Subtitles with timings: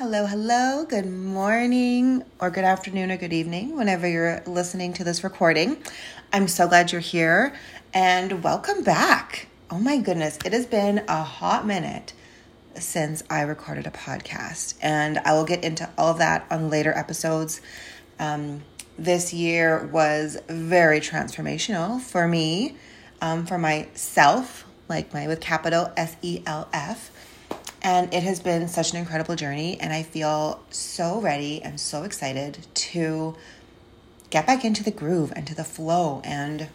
[0.00, 5.22] Hello, hello, good morning, or good afternoon, or good evening, whenever you're listening to this
[5.22, 5.76] recording.
[6.32, 7.54] I'm so glad you're here
[7.92, 9.48] and welcome back.
[9.70, 12.14] Oh my goodness, it has been a hot minute
[12.76, 16.94] since I recorded a podcast, and I will get into all of that on later
[16.96, 17.60] episodes.
[18.18, 18.62] Um,
[18.98, 22.74] this year was very transformational for me,
[23.20, 27.10] um, for myself, like my with capital S E L F
[27.82, 32.02] and it has been such an incredible journey, and I feel so ready and so
[32.02, 33.36] excited to
[34.30, 36.68] get back into the groove and to the flow and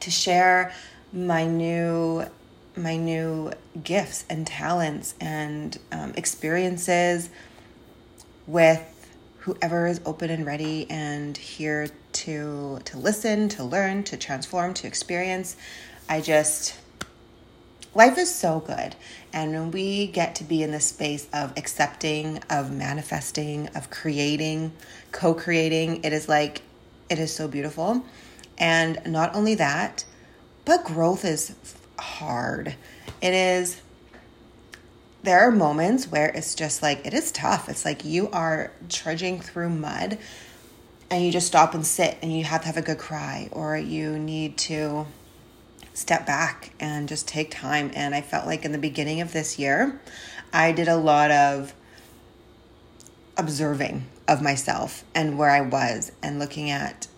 [0.00, 0.72] to share
[1.12, 2.26] my new
[2.76, 3.50] my new
[3.82, 7.30] gifts and talents and um, experiences
[8.46, 8.92] with
[9.38, 14.86] whoever is open and ready and here to to listen to learn to transform to
[14.86, 15.56] experience.
[16.08, 16.74] I just
[17.96, 18.94] life is so good.
[19.32, 24.72] And when we get to be in the space of accepting, of manifesting, of creating,
[25.12, 26.60] co creating, it is like,
[27.08, 28.04] it is so beautiful.
[28.58, 30.04] And not only that,
[30.64, 31.54] but growth is
[31.98, 32.74] hard.
[33.22, 33.80] It is,
[35.22, 37.68] there are moments where it's just like, it is tough.
[37.68, 40.18] It's like you are trudging through mud
[41.10, 43.76] and you just stop and sit and you have to have a good cry or
[43.76, 45.06] you need to
[45.96, 47.90] step back and just take time.
[47.94, 49.98] And I felt like in the beginning of this year,
[50.52, 51.74] I did a lot of
[53.38, 57.08] observing of myself and where I was and looking at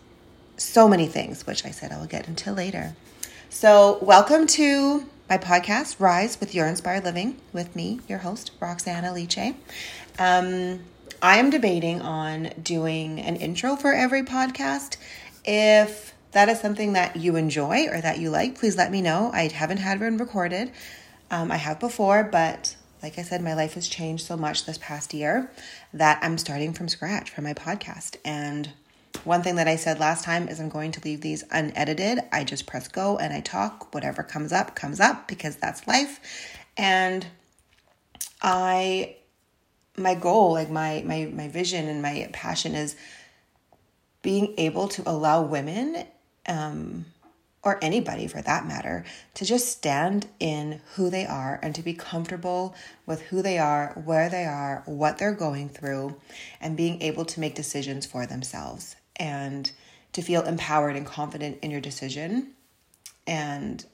[0.57, 2.95] so many things, which I said I will get into later.
[3.51, 9.05] So, welcome to my podcast, Rise with Your Inspired Living, with me, your host, Roxanne
[9.05, 9.37] Alice.
[10.19, 10.81] Um,
[11.21, 14.97] I am debating on doing an intro for every podcast.
[15.45, 19.31] If that is something that you enjoy or that you like, please let me know.
[19.33, 20.73] I haven't had one recorded.
[21.31, 24.79] Um, I have before, but like I said, my life has changed so much this
[24.79, 25.51] past year
[25.93, 28.17] that I'm starting from scratch for my podcast.
[28.25, 28.73] And
[29.25, 32.21] one thing that I said last time is I'm going to leave these unedited.
[32.33, 33.95] I just press go and I talk.
[33.95, 36.21] Whatever comes up, comes up because that's life.
[36.77, 37.27] And
[38.43, 39.17] I,
[39.97, 42.97] my goal, like my my my vision and my passion is
[44.23, 46.05] being able to allow women
[46.49, 47.05] um,
[47.63, 49.05] or anybody for that matter,
[49.35, 53.93] to just stand in who they are and to be comfortable with who they are,
[54.05, 56.17] where they are, what they're going through,
[56.61, 59.73] and being able to make decisions for themselves and
[60.13, 62.53] to feel empowered and confident in your decision.
[63.27, 63.85] And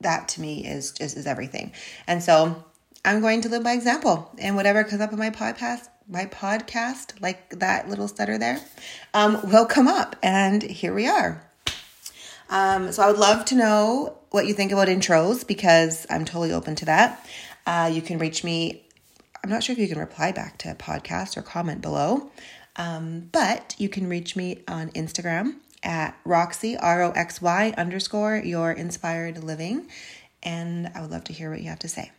[0.00, 1.72] that to me is just is everything.
[2.06, 2.64] And so
[3.04, 7.20] I'm going to live by example and whatever comes up in my podcast, my podcast,
[7.20, 8.60] like that little stutter there,
[9.14, 10.16] um, will come up.
[10.22, 11.44] And here we are.
[12.50, 16.52] Um, so I would love to know what you think about intros because I'm totally
[16.52, 17.26] open to that.
[17.66, 18.84] Uh, you can reach me.
[19.44, 22.30] I'm not sure if you can reply back to a podcast or comment below,
[22.76, 28.36] um, but you can reach me on Instagram at Roxy, R O X Y underscore
[28.36, 29.88] your inspired living.
[30.42, 32.10] And I would love to hear what you have to say.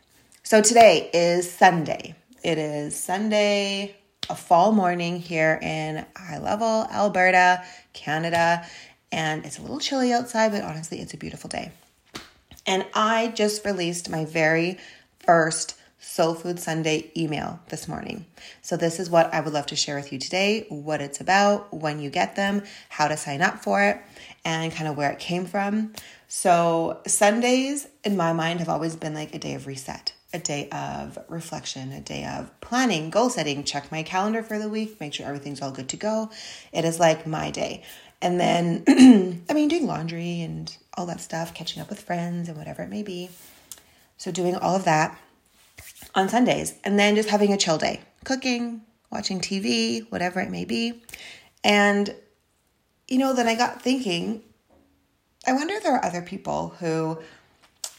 [0.42, 2.14] So today is Sunday.
[2.42, 3.96] It is Sunday,
[4.28, 8.64] a fall morning here in High Level, Alberta, Canada
[9.12, 11.72] and it's a little chilly outside, but honestly, it's a beautiful day.
[12.66, 14.78] And I just released my very
[15.18, 18.24] first Soul Food Sunday email this morning.
[18.62, 21.74] So, this is what I would love to share with you today what it's about,
[21.74, 24.00] when you get them, how to sign up for it,
[24.44, 25.92] and kind of where it came from.
[26.28, 30.68] So, Sundays in my mind have always been like a day of reset, a day
[30.70, 35.14] of reflection, a day of planning, goal setting, check my calendar for the week, make
[35.14, 36.30] sure everything's all good to go.
[36.72, 37.82] It is like my day.
[38.22, 38.84] And then,
[39.48, 42.90] I mean, doing laundry and all that stuff, catching up with friends and whatever it
[42.90, 43.30] may be.
[44.18, 45.18] So, doing all of that
[46.14, 46.74] on Sundays.
[46.84, 51.02] And then just having a chill day, cooking, watching TV, whatever it may be.
[51.64, 52.14] And,
[53.08, 54.42] you know, then I got thinking,
[55.46, 57.18] I wonder if there are other people who,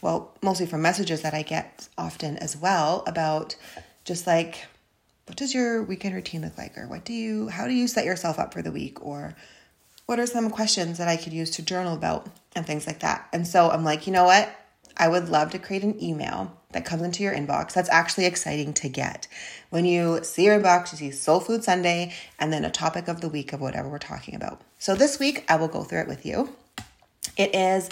[0.01, 3.55] well, mostly from messages that I get often as well about
[4.03, 4.65] just like,
[5.27, 6.77] what does your weekend routine look like?
[6.77, 9.05] Or what do you, how do you set yourself up for the week?
[9.05, 9.35] Or,
[10.11, 13.29] what are some questions that I could use to journal about and things like that.
[13.31, 14.53] And so I'm like, you know what?
[14.97, 18.73] I would love to create an email that comes into your inbox that's actually exciting
[18.73, 19.27] to get.
[19.69, 23.21] When you see your inbox, you see Soul Food Sunday and then a topic of
[23.21, 24.61] the week of whatever we're talking about.
[24.79, 26.49] So this week, I will go through it with you.
[27.37, 27.89] It is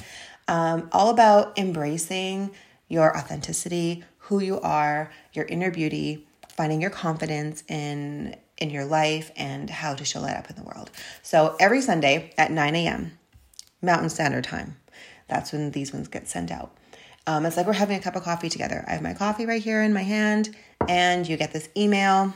[0.50, 2.50] um, all about embracing
[2.90, 9.32] your authenticity, who you are, your inner beauty, finding your confidence in in your life
[9.38, 10.92] and how to show that up in the world.
[11.22, 13.18] So every Sunday at 9 a.m.
[13.82, 14.76] Mountain Standard Time,
[15.30, 16.76] that's when these ones get sent out.
[17.26, 18.84] Um, it's like we're having a cup of coffee together.
[18.86, 20.54] I have my coffee right here in my hand,
[20.90, 22.34] and you get this email.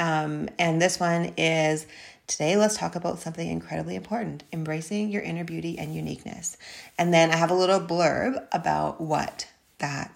[0.00, 1.86] Um, and this one is
[2.32, 6.56] today, let's talk about something incredibly important embracing your inner beauty and uniqueness.
[6.98, 9.48] And then I have a little blurb about what
[9.78, 10.12] that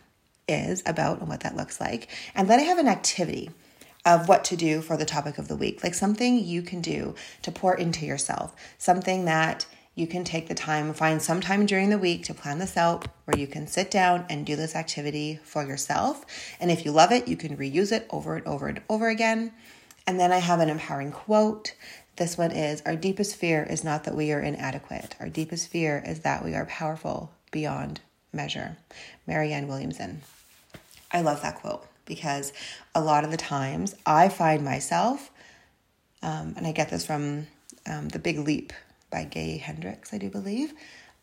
[0.48, 2.08] is about and what that looks like.
[2.34, 3.50] And then I have an activity
[4.04, 7.14] of what to do for the topic of the week, like something you can do
[7.42, 9.66] to pour into yourself, something that
[9.96, 13.08] you can take the time, find some time during the week to plan this out
[13.24, 16.24] where you can sit down and do this activity for yourself.
[16.60, 19.52] And if you love it, you can reuse it over and over and over again.
[20.06, 21.74] And then I have an empowering quote.
[22.16, 25.16] This one is Our deepest fear is not that we are inadequate.
[25.20, 28.00] Our deepest fear is that we are powerful beyond
[28.32, 28.78] measure.
[29.26, 30.22] Marianne Williamson.
[31.12, 32.54] I love that quote because
[32.94, 35.30] a lot of the times I find myself,
[36.22, 37.48] um, and I get this from
[37.86, 38.72] um, The Big Leap
[39.10, 40.72] by Gay Hendricks, I do believe.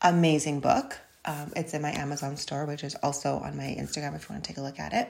[0.02, 1.00] Amazing book.
[1.26, 4.44] Um, it's in my Amazon store, which is also on my Instagram if you want
[4.44, 5.10] to take a look at it.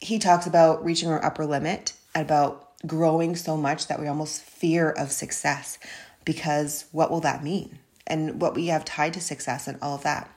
[0.00, 4.90] He talks about reaching our upper limit, about growing so much that we almost fear
[4.90, 5.78] of success
[6.24, 7.78] because what will that mean?
[8.06, 10.30] And what we have tied to success and all of that.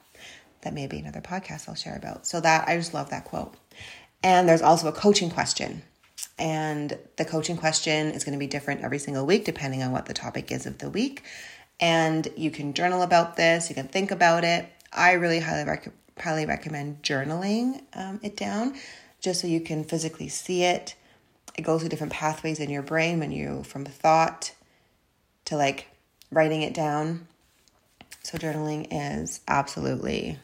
[0.61, 2.27] That may be another podcast I'll share about.
[2.27, 3.55] So that I just love that quote.
[4.23, 5.81] And there's also a coaching question.
[6.37, 10.05] And the coaching question is going to be different every single week, depending on what
[10.05, 11.23] the topic is of the week.
[11.79, 14.67] And you can journal about this, you can think about it.
[14.93, 18.75] I really highly, rec- highly recommend journaling um, it down
[19.19, 20.95] just so you can physically see it.
[21.55, 24.53] It goes through different pathways in your brain when you, from thought
[25.45, 25.87] to like
[26.31, 27.27] writing it down.
[28.23, 30.37] So, journaling is absolutely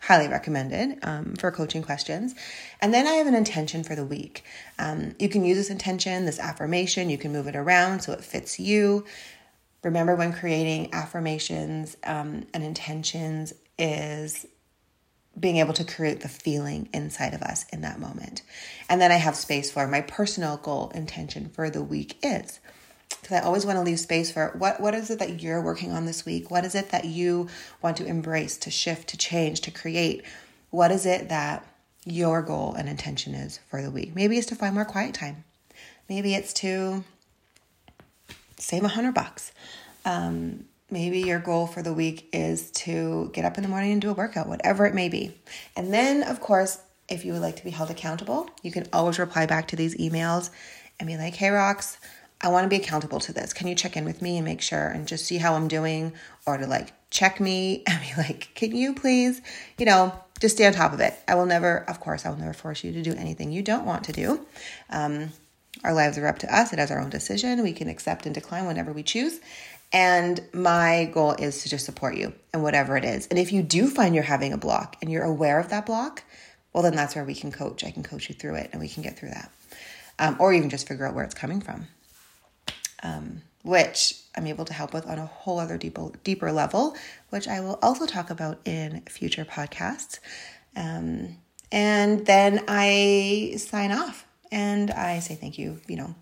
[0.00, 2.34] highly recommended um, for coaching questions.
[2.80, 4.42] And then I have an intention for the week.
[4.78, 8.24] Um, you can use this intention, this affirmation, you can move it around so it
[8.24, 9.04] fits you.
[9.82, 14.46] Remember, when creating affirmations um, and intentions, is
[15.38, 18.42] being able to create the feeling inside of us in that moment.
[18.88, 22.60] And then I have space for my personal goal intention for the week is
[23.08, 25.92] because I always want to leave space for what what is it that you're working
[25.92, 26.50] on this week?
[26.50, 27.48] What is it that you
[27.82, 30.24] want to embrace, to shift, to change, to create?
[30.70, 31.66] What is it that
[32.04, 34.14] your goal and intention is for the week?
[34.14, 35.44] Maybe it's to find more quiet time.
[36.08, 37.04] Maybe it's to
[38.58, 39.52] save a hundred bucks.
[40.04, 44.02] Um, maybe your goal for the week is to get up in the morning and
[44.02, 45.34] do a workout, whatever it may be.
[45.76, 46.78] And then, of course,
[47.08, 49.96] if you would like to be held accountable, you can always reply back to these
[49.96, 50.50] emails
[50.98, 51.98] and be like, hey, Rocks,
[52.40, 53.52] I want to be accountable to this.
[53.52, 56.12] Can you check in with me and make sure and just see how I'm doing
[56.46, 59.42] or to like check me and be like, can you please,
[59.78, 61.14] you know, just stay on top of it.
[61.28, 63.84] I will never, of course, I will never force you to do anything you don't
[63.84, 64.46] want to do.
[64.88, 65.32] Um,
[65.84, 66.72] our lives are up to us.
[66.72, 67.62] It is our own decision.
[67.62, 69.40] We can accept and decline whenever we choose.
[69.92, 73.26] And my goal is to just support you and whatever it is.
[73.26, 76.22] And if you do find you're having a block and you're aware of that block,
[76.72, 77.82] well, then that's where we can coach.
[77.82, 79.50] I can coach you through it and we can get through that.
[80.20, 81.88] Um, or even just figure out where it's coming from
[83.02, 86.96] um, which I'm able to help with on a whole other deeper, deeper level,
[87.30, 90.18] which I will also talk about in future podcasts.
[90.76, 91.38] Um,
[91.72, 96.14] and then I sign off and I say thank you, you know,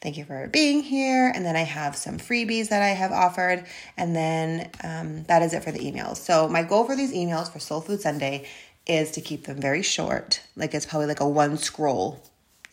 [0.00, 1.32] thank you for being here.
[1.34, 3.64] And then I have some freebies that I have offered.
[3.96, 6.16] And then um, that is it for the emails.
[6.16, 8.46] So, my goal for these emails for Soul Food Sunday
[8.86, 10.42] is to keep them very short.
[10.56, 12.22] Like it's probably like a one scroll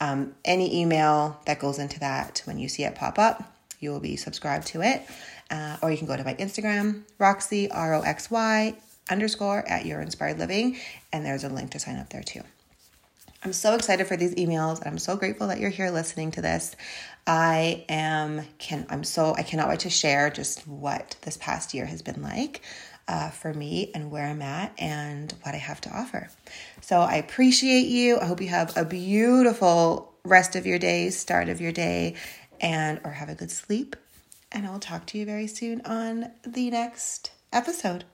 [0.04, 3.42] Um, any email that goes into that, when you see it pop up,
[3.80, 5.02] you will be subscribed to it.
[5.50, 8.74] Uh, or you can go to my Instagram, Roxy, R O X Y
[9.10, 10.76] underscore at Your Inspired Living,
[11.12, 12.42] and there's a link to sign up there too.
[13.42, 16.42] I'm so excited for these emails and I'm so grateful that you're here listening to
[16.42, 16.76] this.
[17.26, 21.86] I am can I'm so I cannot wait to share just what this past year
[21.86, 22.62] has been like
[23.08, 26.28] uh, for me and where I'm at and what I have to offer.
[26.80, 28.18] So I appreciate you.
[28.18, 32.14] I hope you have a beautiful rest of your day, start of your day,
[32.60, 33.96] and or have a good sleep.
[34.52, 38.04] And I'll talk to you very soon on the next episode.